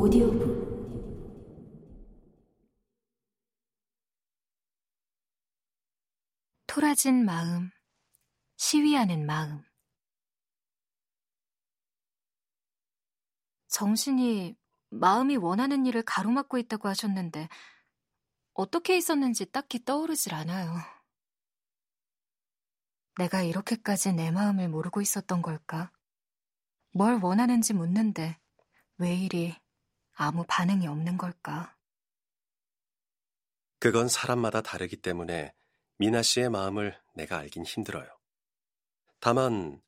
오디오북 0.00 0.40
토라진 6.66 7.26
마음, 7.26 7.70
시위하는 8.56 9.26
마음. 9.26 9.62
정신이 13.68 14.56
마음이 14.88 15.36
원하는 15.36 15.84
일을 15.84 16.02
가로막고 16.02 16.56
있다고 16.56 16.88
하셨는데 16.88 17.50
어떻게 18.54 18.96
있었는지 18.96 19.52
딱히 19.52 19.84
떠오르질 19.84 20.32
않아요. 20.32 20.76
내가 23.18 23.42
이렇게까지 23.42 24.14
내 24.14 24.30
마음을 24.30 24.70
모르고 24.70 25.02
있었던 25.02 25.42
걸까? 25.42 25.92
뭘 26.94 27.20
원하는지 27.22 27.74
묻는데 27.74 28.38
왜 28.96 29.14
이리 29.14 29.59
아무 30.22 30.44
반응이 30.46 30.86
없는 30.86 31.16
걸까? 31.16 31.74
그건 33.78 34.06
사람마다 34.06 34.60
다르기 34.60 34.96
때문에 34.96 35.54
미나 35.96 36.20
씨의 36.20 36.50
마음을 36.50 36.94
내가 37.14 37.38
알긴 37.38 37.64
힘들어요. 37.64 38.06
다만 39.18 39.80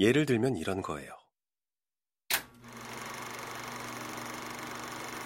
예를 0.00 0.24
들면 0.24 0.56
이런 0.56 0.80
거예요. 0.80 1.14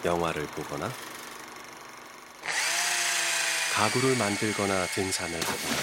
영화를 0.05 0.45
보거나 0.49 0.89
가구를 3.77 4.19
만들거나 4.19 4.87
등산을 4.87 5.41
하거나 5.41 5.77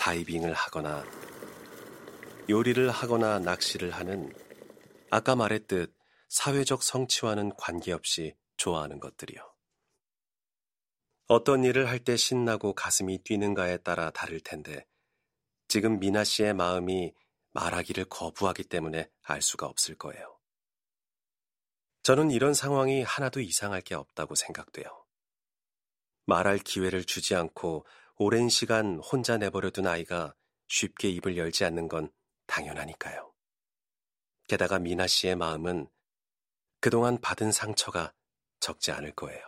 다이빙을 0.00 0.54
하거나 0.54 1.04
요리를 2.50 2.90
하거나 2.90 3.38
낚시를 3.38 3.92
하는 3.92 4.34
아까 5.08 5.36
말했듯 5.36 6.01
사회적 6.32 6.82
성취와는 6.82 7.52
관계없이 7.58 8.34
좋아하는 8.56 9.00
것들이요. 9.00 9.54
어떤 11.26 11.62
일을 11.62 11.90
할 11.90 12.02
때 12.04 12.16
신나고 12.16 12.74
가슴이 12.74 13.18
뛰는가에 13.18 13.76
따라 13.76 14.10
다를 14.10 14.40
텐데 14.40 14.86
지금 15.68 16.00
미나 16.00 16.24
씨의 16.24 16.54
마음이 16.54 17.12
말하기를 17.52 18.06
거부하기 18.06 18.64
때문에 18.64 19.10
알 19.20 19.42
수가 19.42 19.66
없을 19.66 19.94
거예요. 19.94 20.38
저는 22.02 22.30
이런 22.30 22.54
상황이 22.54 23.02
하나도 23.02 23.40
이상할 23.40 23.82
게 23.82 23.94
없다고 23.94 24.34
생각돼요. 24.34 24.86
말할 26.24 26.60
기회를 26.60 27.04
주지 27.04 27.34
않고 27.34 27.84
오랜 28.16 28.48
시간 28.48 28.98
혼자 29.00 29.36
내버려둔 29.36 29.86
아이가 29.86 30.34
쉽게 30.68 31.10
입을 31.10 31.36
열지 31.36 31.66
않는 31.66 31.88
건 31.88 32.10
당연하니까요. 32.46 33.34
게다가 34.48 34.78
미나 34.78 35.06
씨의 35.06 35.36
마음은 35.36 35.90
그동안 36.82 37.20
받은 37.20 37.52
상처가 37.52 38.12
적지 38.58 38.90
않을 38.90 39.12
거예요. 39.12 39.40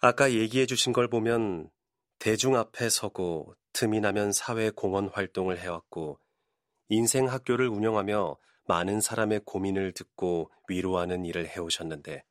아까 0.00 0.32
얘기해 0.32 0.64
주신 0.64 0.94
걸 0.94 1.06
보면 1.06 1.70
대중 2.18 2.56
앞에 2.56 2.88
서고 2.88 3.54
틈이 3.74 4.00
나면 4.00 4.32
사회 4.32 4.70
공헌 4.70 5.10
활동을 5.12 5.58
해왔고 5.58 6.18
인생 6.88 7.28
학교를 7.28 7.68
운영하며 7.68 8.38
많은 8.64 9.02
사람의 9.02 9.42
고민을 9.44 9.92
듣고 9.92 10.50
위로하는 10.68 11.26
일을 11.26 11.46
해오셨는데 11.46 12.24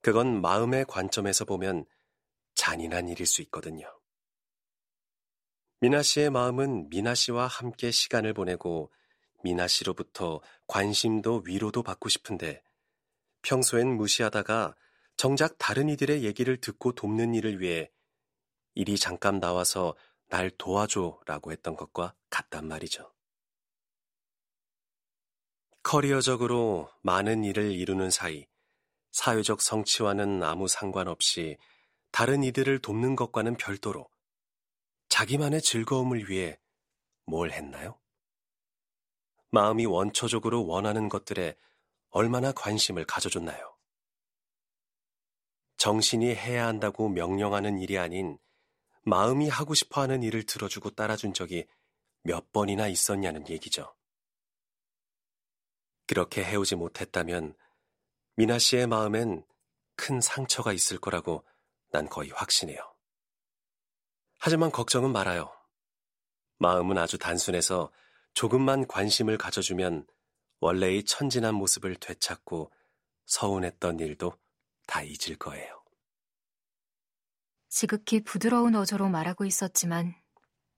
그건 0.00 0.40
마음의 0.40 0.84
관점에서 0.86 1.44
보면 1.44 1.84
잔인한 2.56 3.08
일일 3.08 3.24
수 3.24 3.40
있거든요. 3.42 3.86
미나 5.78 6.02
씨의 6.02 6.30
마음은 6.30 6.88
미나 6.90 7.14
씨와 7.14 7.46
함께 7.46 7.92
시간을 7.92 8.34
보내고 8.34 8.90
미나 9.42 9.66
씨로부터 9.66 10.40
관심도 10.66 11.42
위로도 11.46 11.82
받고 11.82 12.08
싶은데 12.08 12.62
평소엔 13.42 13.88
무시하다가 13.96 14.74
정작 15.16 15.56
다른 15.58 15.88
이들의 15.88 16.24
얘기를 16.24 16.60
듣고 16.60 16.92
돕는 16.92 17.34
일을 17.34 17.60
위해 17.60 17.90
이리 18.74 18.96
잠깐 18.96 19.40
나와서 19.40 19.96
날 20.28 20.50
도와줘 20.50 21.20
라고 21.26 21.52
했던 21.52 21.74
것과 21.76 22.14
같단 22.30 22.66
말이죠. 22.68 23.12
커리어적으로 25.82 26.90
많은 27.02 27.44
일을 27.44 27.72
이루는 27.72 28.10
사이 28.10 28.46
사회적 29.10 29.62
성취와는 29.62 30.42
아무 30.42 30.68
상관없이 30.68 31.56
다른 32.10 32.42
이들을 32.42 32.80
돕는 32.80 33.16
것과는 33.16 33.56
별도로 33.56 34.08
자기만의 35.08 35.62
즐거움을 35.62 36.28
위해 36.28 36.58
뭘 37.24 37.50
했나요? 37.50 37.98
마음이 39.50 39.86
원초적으로 39.86 40.66
원하는 40.66 41.08
것들에 41.08 41.56
얼마나 42.10 42.52
관심을 42.52 43.04
가져줬나요? 43.04 43.76
정신이 45.76 46.34
해야 46.34 46.66
한다고 46.66 47.08
명령하는 47.08 47.78
일이 47.78 47.98
아닌 47.98 48.38
마음이 49.02 49.48
하고 49.48 49.74
싶어 49.74 50.02
하는 50.02 50.22
일을 50.22 50.44
들어주고 50.44 50.90
따라준 50.90 51.32
적이 51.32 51.66
몇 52.22 52.52
번이나 52.52 52.88
있었냐는 52.88 53.48
얘기죠. 53.48 53.94
그렇게 56.06 56.44
해오지 56.44 56.74
못했다면 56.74 57.54
미나 58.36 58.58
씨의 58.58 58.86
마음엔 58.86 59.44
큰 59.96 60.20
상처가 60.20 60.72
있을 60.72 60.98
거라고 60.98 61.44
난 61.90 62.08
거의 62.08 62.30
확신해요. 62.30 62.78
하지만 64.38 64.70
걱정은 64.70 65.12
말아요. 65.12 65.52
마음은 66.58 66.98
아주 66.98 67.18
단순해서 67.18 67.90
조금만 68.38 68.86
관심을 68.86 69.36
가져주면 69.36 70.06
원래의 70.60 71.02
천진한 71.02 71.56
모습을 71.56 71.96
되찾고 71.96 72.70
서운했던 73.26 73.98
일도 73.98 74.38
다 74.86 75.02
잊을 75.02 75.36
거예요. 75.40 75.82
지극히 77.68 78.22
부드러운 78.22 78.76
어조로 78.76 79.08
말하고 79.08 79.44
있었지만 79.44 80.14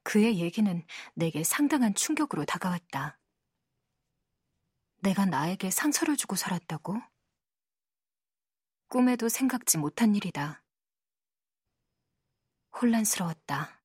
그의 0.05 0.39
얘기는 0.39 0.87
내게 1.13 1.45
상당한 1.45 1.95
충격으로 1.95 2.47
다가왔다. 2.47 3.19
내가 5.03 5.27
나에게 5.27 5.71
상처를 5.71 6.17
주고 6.17 6.37
살았다고? 6.37 6.97
꿈에도 8.89 9.29
생각지 9.29 9.77
못한 9.77 10.15
일이다. 10.15 10.65
혼란스러웠다. 12.81 13.80